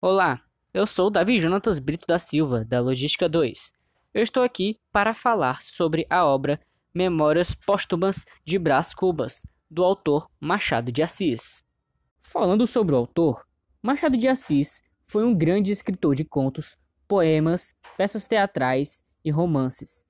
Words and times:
Olá, 0.00 0.40
eu 0.72 0.86
sou 0.86 1.10
Davi 1.10 1.40
Jonatas 1.40 1.80
Brito 1.80 2.06
da 2.06 2.20
Silva, 2.20 2.64
da 2.64 2.80
Logística 2.80 3.28
2. 3.28 3.72
Eu 4.14 4.22
estou 4.22 4.44
aqui 4.44 4.78
para 4.92 5.12
falar 5.12 5.60
sobre 5.64 6.06
a 6.08 6.24
obra 6.24 6.60
Memórias 6.94 7.52
Póstumas 7.52 8.24
de 8.44 8.60
Brás 8.60 8.94
Cubas, 8.94 9.44
do 9.68 9.82
autor 9.82 10.30
Machado 10.38 10.92
de 10.92 11.02
Assis. 11.02 11.64
Falando 12.20 12.64
sobre 12.64 12.94
o 12.94 12.98
autor, 12.98 13.44
Machado 13.82 14.16
de 14.16 14.28
Assis 14.28 14.80
foi 15.04 15.24
um 15.24 15.34
grande 15.34 15.72
escritor 15.72 16.14
de 16.14 16.24
contos, 16.24 16.76
poemas, 17.08 17.76
peças 17.96 18.28
teatrais 18.28 19.02
e 19.24 19.32
romances. 19.32 20.04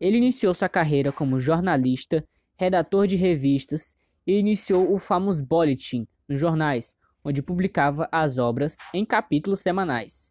Ele 0.00 0.16
iniciou 0.16 0.54
sua 0.54 0.70
carreira 0.70 1.12
como 1.12 1.38
jornalista, 1.38 2.26
redator 2.56 3.06
de 3.06 3.16
revistas 3.16 3.94
e 4.26 4.38
iniciou 4.38 4.90
o 4.90 4.98
famoso 4.98 5.44
Boletim 5.44 6.08
nos 6.26 6.40
jornais, 6.40 6.96
onde 7.24 7.42
publicava 7.42 8.08
as 8.12 8.36
obras 8.36 8.76
em 8.92 9.04
capítulos 9.04 9.60
semanais. 9.60 10.30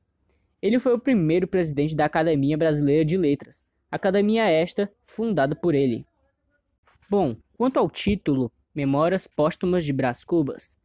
Ele 0.62 0.80
foi 0.80 0.94
o 0.94 1.00
primeiro 1.00 1.48
presidente 1.48 1.95
da 1.95 2.05
Academia 2.05 2.58
Brasileira 2.58 3.04
de 3.04 3.17
Letras, 3.17 3.66
academia 3.91 4.45
esta 4.45 4.91
fundada 5.03 5.55
por 5.55 5.76
ele. 5.76 6.05
Bom, 7.09 7.36
quanto 7.58 7.77
ao 7.77 7.90
título 7.90 8.52
Memórias 8.73 9.27
Póstumas 9.27 9.84
de 9.84 9.91
Brás 9.91 10.23
Cubas, 10.23 10.77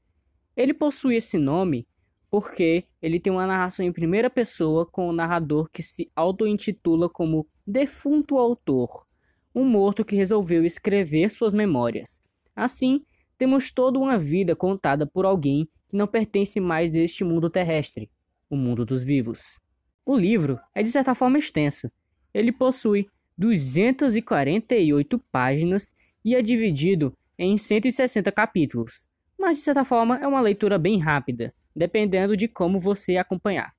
ele 0.56 0.74
possui 0.74 1.16
esse 1.16 1.38
nome 1.38 1.86
porque 2.30 2.84
ele 3.00 3.18
tem 3.18 3.32
uma 3.32 3.46
narração 3.46 3.86
em 3.86 3.92
primeira 3.92 4.28
pessoa 4.28 4.84
com 4.84 5.08
o 5.08 5.12
narrador 5.12 5.70
que 5.72 5.82
se 5.82 6.10
auto-intitula 6.14 7.08
como 7.08 7.46
defunto 7.66 8.36
autor, 8.36 9.06
um 9.54 9.64
morto 9.64 10.04
que 10.04 10.16
resolveu 10.16 10.64
escrever 10.64 11.30
suas 11.30 11.52
memórias. 11.52 12.20
Assim, 12.54 13.04
temos 13.38 13.70
toda 13.70 13.98
uma 13.98 14.18
vida 14.18 14.56
contada 14.56 15.06
por 15.06 15.24
alguém 15.24 15.68
que 15.88 15.96
não 15.96 16.06
pertence 16.06 16.60
mais 16.60 16.90
deste 16.90 17.22
mundo 17.24 17.48
terrestre, 17.48 18.10
o 18.50 18.56
mundo 18.56 18.84
dos 18.84 19.04
vivos. 19.04 19.58
O 20.04 20.16
livro 20.16 20.58
é 20.74 20.82
de 20.82 20.90
certa 20.90 21.14
forma 21.14 21.38
extenso. 21.38 21.90
Ele 22.34 22.50
possui 22.50 23.08
248 23.38 25.18
páginas 25.30 25.94
e 26.24 26.34
é 26.34 26.42
dividido 26.42 27.16
em 27.38 27.56
160 27.56 28.32
capítulos, 28.32 29.08
mas 29.38 29.58
de 29.58 29.64
certa 29.64 29.84
forma 29.84 30.18
é 30.18 30.26
uma 30.26 30.40
leitura 30.40 30.76
bem 30.76 30.98
rápida, 30.98 31.54
dependendo 31.74 32.36
de 32.36 32.48
como 32.48 32.80
você 32.80 33.16
acompanhar. 33.16 33.72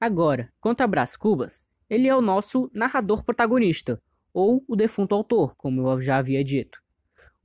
Agora, 0.00 0.52
quanto 0.60 0.80
a 0.80 0.86
Brás 0.86 1.16
Cubas, 1.16 1.66
ele 1.88 2.08
é 2.08 2.14
o 2.14 2.20
nosso 2.20 2.68
narrador 2.74 3.24
protagonista, 3.24 4.02
ou 4.34 4.64
o 4.66 4.74
defunto 4.74 5.14
autor, 5.14 5.54
como 5.56 5.88
eu 5.88 6.00
já 6.00 6.18
havia 6.18 6.42
dito. 6.42 6.82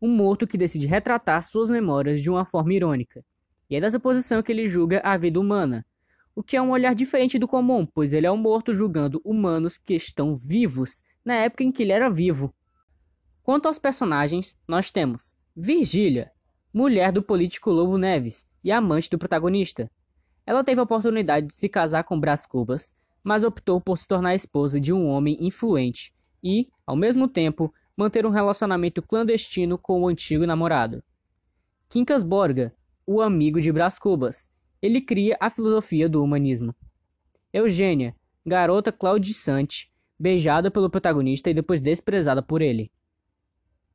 Um 0.02 0.10
morto 0.10 0.48
que 0.48 0.58
decide 0.58 0.88
retratar 0.88 1.44
suas 1.44 1.70
memórias 1.70 2.22
de 2.22 2.30
uma 2.30 2.44
forma 2.44 2.74
irônica, 2.74 3.24
e 3.70 3.76
é 3.76 3.80
dessa 3.80 4.00
posição 4.00 4.42
que 4.42 4.52
ele 4.52 4.68
julga 4.68 5.00
a 5.04 5.16
vida 5.16 5.40
humana, 5.40 5.86
o 6.36 6.42
que 6.42 6.58
é 6.58 6.62
um 6.62 6.72
olhar 6.72 6.96
diferente 6.96 7.38
do 7.38 7.48
comum, 7.48 7.86
pois 7.86 8.14
ele 8.14 8.26
é 8.26 8.32
um 8.32 8.38
morto 8.38 8.74
julgando 8.74 9.22
humanos 9.24 9.78
que 9.78 9.94
estão 9.94 10.36
vivos 10.36 11.04
na 11.24 11.36
época 11.36 11.64
em 11.64 11.72
que 11.72 11.84
ele 11.84 11.92
era 11.92 12.10
vivo. 12.10 12.54
Quanto 13.44 13.68
aos 13.68 13.78
personagens, 13.78 14.58
nós 14.68 14.92
temos 14.92 15.36
Virgília, 15.56 16.32
mulher 16.74 17.12
do 17.12 17.22
político 17.22 17.70
Lobo 17.70 17.98
Neves 17.98 18.48
e 18.64 18.72
amante 18.72 19.10
do 19.10 19.18
protagonista. 19.18 19.92
Ela 20.46 20.64
teve 20.64 20.80
a 20.80 20.84
oportunidade 20.84 21.48
de 21.48 21.54
se 21.54 21.70
casar 21.70 22.04
com 22.04 22.20
Brás 22.20 22.46
Cubas, 22.46 22.96
mas 23.24 23.44
optou 23.44 23.80
por 23.80 23.98
se 23.98 24.08
tornar 24.08 24.34
esposa 24.34 24.80
de 24.80 24.92
um 24.92 25.08
homem 25.08 25.38
influente 25.40 26.14
e, 26.44 26.70
ao 26.86 26.96
mesmo 26.96 27.28
tempo, 27.28 27.74
manter 28.02 28.26
um 28.26 28.32
relacionamento 28.32 29.00
clandestino 29.00 29.78
com 29.78 30.02
o 30.02 30.08
antigo 30.08 30.48
namorado. 30.48 31.04
Quincas 31.88 32.24
Borga, 32.24 32.76
o 33.06 33.22
amigo 33.22 33.62
de 33.62 33.72
Brás 33.72 34.00
Cubas. 34.00 34.50
Ele 34.82 35.00
cria 35.00 35.38
a 35.40 35.52
filosofia 35.52 36.10
do 36.10 36.24
humanismo. 36.24 36.76
Eugênia, 37.54 38.16
garota 38.44 38.92
claudicante, 38.92 39.92
beijada 40.20 40.72
pelo 40.72 40.90
protagonista 40.90 41.52
e 41.52 41.54
depois 41.54 41.80
desprezada 41.80 42.42
por 42.42 42.64
ele. 42.64 42.92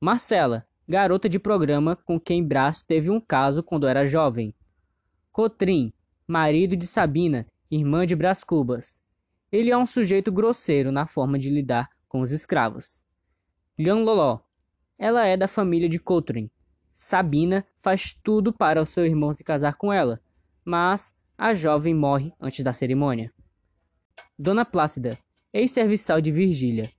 Marcela, 0.00 0.64
garota 0.86 1.28
de 1.28 1.40
programa 1.40 1.96
com 1.96 2.20
quem 2.20 2.46
Brás 2.46 2.84
teve 2.84 3.10
um 3.10 3.20
caso 3.20 3.60
quando 3.60 3.88
era 3.88 4.06
jovem. 4.06 4.54
Cotrim, 5.32 5.92
marido 6.28 6.76
de 6.76 6.86
Sabina, 6.86 7.44
irmã 7.68 8.06
de 8.06 8.14
Brás 8.14 8.44
Cubas. 8.44 9.00
Ele 9.50 9.72
é 9.72 9.76
um 9.76 9.86
sujeito 9.86 10.30
grosseiro 10.30 10.92
na 10.92 11.06
forma 11.06 11.36
de 11.36 11.50
lidar 11.50 11.88
com 12.06 12.20
os 12.20 12.30
escravos. 12.30 13.04
Lian 13.78 14.04
Loló. 14.04 14.40
Ela 14.98 15.26
é 15.26 15.36
da 15.36 15.46
família 15.46 15.88
de 15.88 15.98
Cotrim, 15.98 16.50
Sabina 16.98 17.62
faz 17.78 18.16
tudo 18.22 18.54
para 18.54 18.80
o 18.80 18.86
seu 18.86 19.04
irmão 19.04 19.34
se 19.34 19.44
casar 19.44 19.76
com 19.76 19.92
ela, 19.92 20.18
mas 20.64 21.14
a 21.36 21.52
jovem 21.52 21.94
morre 21.94 22.32
antes 22.40 22.64
da 22.64 22.72
cerimônia. 22.72 23.30
Dona 24.38 24.64
Plácida, 24.64 25.18
ex-serviçal 25.52 26.22
de 26.22 26.32
Virgília. 26.32 26.90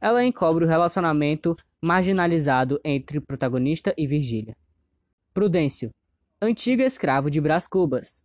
Ela 0.00 0.24
encobre 0.24 0.64
o 0.64 0.68
relacionamento 0.68 1.56
marginalizado 1.80 2.80
entre 2.84 3.18
o 3.18 3.20
protagonista 3.20 3.92
e 3.98 4.06
Virgília. 4.06 4.56
Prudêncio, 5.34 5.90
antigo 6.40 6.82
escravo 6.82 7.28
de 7.28 7.40
Brás 7.40 7.66
Cubas. 7.66 8.24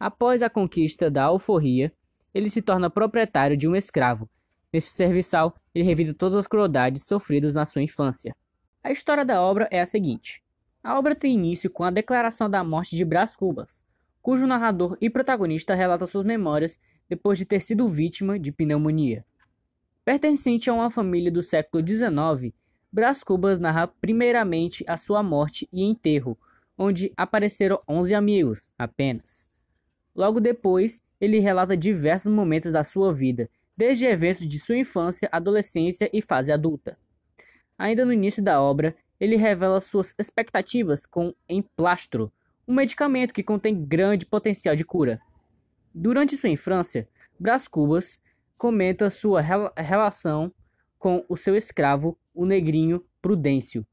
Após 0.00 0.40
a 0.40 0.48
conquista 0.48 1.10
da 1.10 1.24
alforria, 1.24 1.92
ele 2.32 2.48
se 2.48 2.62
torna 2.62 2.88
proprietário 2.88 3.54
de 3.54 3.68
um 3.68 3.76
escravo. 3.76 4.30
Nesse 4.74 4.90
serviçal, 4.90 5.54
ele 5.72 5.84
revida 5.84 6.12
todas 6.12 6.36
as 6.36 6.48
crueldades 6.48 7.04
sofridas 7.04 7.54
na 7.54 7.64
sua 7.64 7.80
infância. 7.80 8.34
A 8.82 8.90
história 8.90 9.24
da 9.24 9.40
obra 9.40 9.68
é 9.70 9.80
a 9.80 9.86
seguinte: 9.86 10.42
a 10.82 10.98
obra 10.98 11.14
tem 11.14 11.32
início 11.32 11.70
com 11.70 11.84
a 11.84 11.92
declaração 11.92 12.50
da 12.50 12.64
morte 12.64 12.96
de 12.96 13.04
Brás 13.04 13.36
Cubas, 13.36 13.84
cujo 14.20 14.48
narrador 14.48 14.98
e 15.00 15.08
protagonista 15.08 15.76
relata 15.76 16.06
suas 16.06 16.24
memórias 16.24 16.80
depois 17.08 17.38
de 17.38 17.44
ter 17.44 17.60
sido 17.60 17.86
vítima 17.86 18.36
de 18.36 18.50
pneumonia. 18.50 19.24
Pertencente 20.04 20.68
a 20.68 20.74
uma 20.74 20.90
família 20.90 21.30
do 21.30 21.40
século 21.40 21.86
XIX, 21.86 22.52
Brás 22.90 23.22
Cubas 23.22 23.60
narra 23.60 23.86
primeiramente 23.86 24.84
a 24.88 24.96
sua 24.96 25.22
morte 25.22 25.68
e 25.72 25.84
enterro, 25.84 26.36
onde 26.76 27.12
apareceram 27.16 27.80
11 27.88 28.12
amigos 28.12 28.70
apenas. 28.76 29.48
Logo 30.16 30.40
depois, 30.40 31.00
ele 31.20 31.38
relata 31.38 31.76
diversos 31.76 32.32
momentos 32.32 32.72
da 32.72 32.82
sua 32.82 33.14
vida, 33.14 33.48
desde 33.76 34.04
eventos 34.04 34.46
de 34.46 34.58
sua 34.58 34.76
infância, 34.76 35.28
adolescência 35.32 36.08
e 36.12 36.22
fase 36.22 36.52
adulta. 36.52 36.98
Ainda 37.76 38.04
no 38.04 38.12
início 38.12 38.42
da 38.42 38.60
obra, 38.60 38.96
ele 39.18 39.36
revela 39.36 39.80
suas 39.80 40.14
expectativas 40.18 41.06
com 41.06 41.34
emplastro, 41.48 42.32
um 42.66 42.74
medicamento 42.74 43.32
que 43.32 43.42
contém 43.42 43.84
grande 43.84 44.24
potencial 44.24 44.74
de 44.74 44.84
cura. 44.84 45.20
Durante 45.94 46.36
sua 46.36 46.48
infância, 46.48 47.08
Brás 47.38 47.68
Cubas 47.68 48.20
comenta 48.56 49.10
sua 49.10 49.40
rel 49.40 49.72
relação 49.76 50.52
com 50.98 51.24
o 51.28 51.36
seu 51.36 51.56
escravo, 51.56 52.18
o 52.34 52.46
negrinho 52.46 53.04
Prudêncio. 53.20 53.86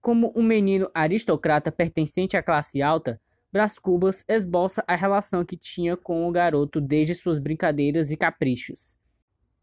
Como 0.00 0.32
um 0.34 0.42
menino 0.42 0.90
aristocrata 0.94 1.72
pertencente 1.72 2.36
à 2.36 2.42
classe 2.42 2.80
alta, 2.80 3.20
Brás 3.52 3.80
Cubas 3.80 4.24
esboça 4.28 4.84
a 4.86 4.94
relação 4.94 5.44
que 5.44 5.56
tinha 5.56 5.96
com 5.96 6.28
o 6.28 6.30
garoto 6.30 6.80
desde 6.80 7.16
suas 7.16 7.40
brincadeiras 7.40 8.12
e 8.12 8.16
caprichos. 8.16 8.96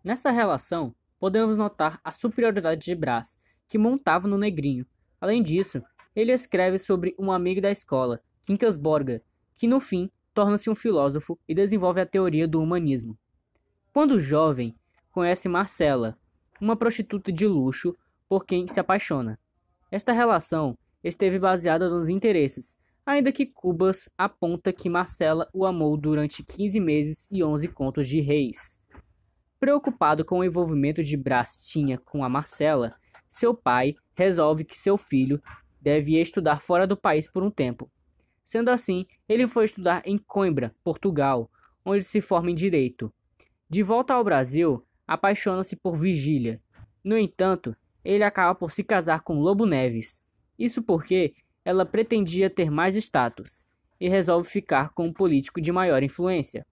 Nessa 0.03 0.29
relação, 0.29 0.93
podemos 1.17 1.55
notar 1.55 1.99
a 2.03 2.11
superioridade 2.11 2.83
de 2.83 2.93
Brás, 2.93 3.39
que 3.65 3.77
montava 3.77 4.27
no 4.27 4.37
negrinho. 4.37 4.85
Além 5.21 5.41
disso, 5.41 5.81
ele 6.13 6.33
escreve 6.33 6.77
sobre 6.77 7.15
um 7.17 7.31
amigo 7.31 7.61
da 7.61 7.71
escola, 7.71 8.21
Quincas 8.41 8.75
Borga, 8.75 9.21
que 9.55 9.67
no 9.67 9.79
fim 9.79 10.11
torna-se 10.33 10.69
um 10.69 10.75
filósofo 10.75 11.39
e 11.47 11.55
desenvolve 11.55 12.01
a 12.01 12.05
teoria 12.05 12.45
do 12.45 12.61
humanismo. 12.61 13.17
Quando 13.93 14.19
jovem, 14.19 14.75
conhece 15.11 15.47
Marcela, 15.47 16.17
uma 16.59 16.75
prostituta 16.75 17.31
de 17.31 17.47
luxo 17.47 17.95
por 18.27 18.45
quem 18.45 18.67
se 18.67 18.79
apaixona. 18.81 19.39
Esta 19.89 20.11
relação 20.11 20.77
esteve 21.01 21.39
baseada 21.39 21.89
nos 21.89 22.09
interesses, 22.09 22.77
ainda 23.07 23.31
que 23.31 23.45
Cubas 23.45 24.09
aponta 24.17 24.73
que 24.73 24.89
Marcela 24.89 25.49
o 25.53 25.65
amou 25.65 25.95
durante 25.95 26.43
15 26.43 26.77
meses 26.81 27.27
e 27.31 27.41
11 27.41 27.69
contos 27.69 28.05
de 28.05 28.19
reis. 28.19 28.77
Preocupado 29.57 30.25
com 30.25 30.39
o 30.39 30.43
envolvimento 30.43 31.01
de 31.01 31.15
Brás 31.15 31.61
tinha 31.61 31.97
com 31.97 32.21
a 32.21 32.27
Marcela, 32.27 32.93
seu 33.29 33.55
pai 33.55 33.95
resolve 34.13 34.65
que 34.65 34.77
seu 34.77 34.97
filho 34.97 35.41
deve 35.79 36.19
estudar 36.19 36.59
fora 36.59 36.85
do 36.85 36.97
país 36.97 37.31
por 37.31 37.43
um 37.43 37.49
tempo. 37.49 37.89
Sendo 38.43 38.69
assim, 38.69 39.05
ele 39.27 39.47
foi 39.47 39.63
estudar 39.63 40.03
em 40.05 40.17
Coimbra, 40.17 40.75
Portugal, 40.83 41.49
onde 41.85 42.03
se 42.03 42.19
forma 42.19 42.51
em 42.51 42.55
direito. 42.55 43.11
De 43.69 43.83
volta 43.83 44.13
ao 44.13 44.23
Brasil, 44.23 44.85
apaixona-se 45.07 45.77
por 45.77 45.95
Vigília. 45.95 46.61
No 47.01 47.17
entanto, 47.17 47.73
ele 48.03 48.25
acaba 48.25 48.53
por 48.53 48.69
se 48.69 48.83
casar 48.83 49.21
com 49.21 49.39
Lobo 49.39 49.65
Neves. 49.65 50.21
Isso 50.59 50.83
porque 50.83 51.33
ela 51.67 51.85
pretendia 51.85 52.49
ter 52.49 52.71
mais 52.71 52.95
status 52.95 53.65
e 53.99 54.07
resolve 54.07 54.47
ficar 54.47 54.93
com 54.93 55.07
um 55.07 55.11
político 55.11 55.59
de 55.59 55.69
maior 55.69 56.01
influência. 56.01 56.65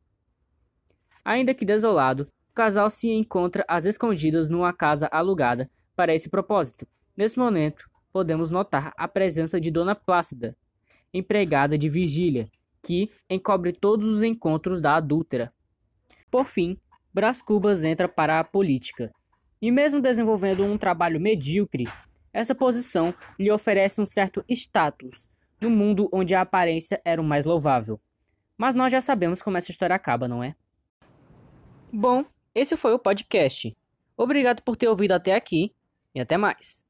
Ainda 1.25 1.53
que 1.53 1.65
desolado, 1.65 2.30
o 2.50 2.53
casal 2.53 2.89
se 2.89 3.09
encontra 3.09 3.65
às 3.68 3.86
escondidas 3.86 4.47
numa 4.47 4.71
casa 4.71 5.09
alugada 5.12 5.69
para 5.97 6.15
esse 6.15 6.30
propósito. 6.30 6.88
Nesse 7.18 7.38
momento, 7.38 7.89
podemos 8.13 8.50
notar 8.50 8.94
a 8.97 9.06
presença 9.06 9.59
de 9.59 9.69
Dona 9.69 9.95
Plácida, 9.95 10.56
empregada 11.13 11.77
de 11.77 11.89
vigília, 11.89 12.48
que 12.81 13.12
encobre 13.30 13.74
todos 13.74 14.09
os 14.09 14.24
encontros 14.24 14.80
da 14.80 14.95
adúltera. 14.95 15.51
Por 16.31 16.45
fim, 16.45 16.77
Brás 17.13 17.41
Cubas 17.41 17.83
entra 17.83 18.07
para 18.07 18.39
a 18.39 18.45
política. 18.45 19.12
E 19.62 19.69
mesmo 19.71 20.01
desenvolvendo 20.01 20.63
um 20.63 20.77
trabalho 20.77 21.19
medíocre, 21.19 21.86
essa 22.35 22.53
posição 22.53 23.13
lhe 23.39 23.49
oferece 23.49 24.01
um 24.01 24.05
certo 24.05 24.43
status 24.49 25.25
no 25.61 25.69
mundo 25.69 26.09
onde 26.11 26.35
a 26.35 26.41
aparência 26.41 27.01
era 27.05 27.21
o 27.21 27.23
mais 27.23 27.45
louvável. 27.45 27.97
Mas 28.57 28.75
nós 28.75 28.91
já 28.91 28.99
sabemos 28.99 29.41
como 29.41 29.57
essa 29.57 29.71
história 29.71 29.95
acaba, 29.95 30.27
não 30.27 30.43
é? 30.43 30.53
Bom, 31.91 32.25
esse 32.53 32.75
foi 32.75 32.93
o 32.93 32.99
podcast. 32.99 33.73
Obrigado 34.17 34.61
por 34.63 34.75
ter 34.75 34.89
ouvido 34.89 35.13
até 35.13 35.33
aqui 35.33 35.73
e 36.13 36.19
até 36.19 36.35
mais. 36.35 36.85